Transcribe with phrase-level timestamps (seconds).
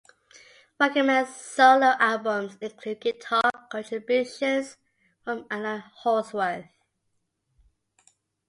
[0.79, 4.77] Wackerman's solo albums include guitar contributions
[5.23, 6.65] from Allan Holdsworth.